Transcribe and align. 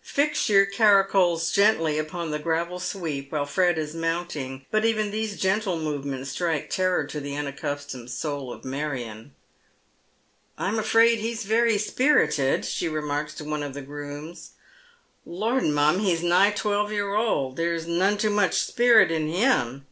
Fixture 0.00 0.64
caracoles 0.64 1.52
fCently 1.52 2.00
upon 2.00 2.30
the 2.30 2.38
gravel 2.38 2.80
sweep 2.80 3.30
wliile 3.30 3.46
Fred 3.46 3.76
is 3.76 3.94
mounting, 3.94 4.64
but 4.70 4.82
even 4.82 5.12
tliese 5.12 5.36
frentle 5.38 5.76
movements 5.78 6.30
strike 6.30 6.70
teiTor 6.70 7.06
to 7.10 7.20
the 7.20 7.36
unaccustomed 7.36 8.10
soul 8.10 8.50
of 8.50 8.64
Marion." 8.64 9.34
I'm 10.66 10.78
afraid 10.78 11.18
he's 11.18 11.44
very 11.44 11.76
spirited," 11.76 12.64
she 12.64 12.88
remarks 12.88 13.34
to 13.34 13.44
one 13.44 13.62
of 13.62 13.74
the 13.74 13.82
grooms. 13.82 14.52
*' 14.90 15.26
liord, 15.26 15.70
mum, 15.70 15.98
he's 15.98 16.22
nigh 16.22 16.52
twelve 16.52 16.90
year 16.90 17.12
old, 17.14 17.56
there's 17.58 17.86
none 17.86 18.16
too 18.16 18.30
much 18.30 18.66
Tilherry 18.66 18.70
SteeplechoM, 18.72 18.76
203 18.78 18.86
«pcrnt 18.86 19.10
in 19.10 19.28
him. 19.34 19.86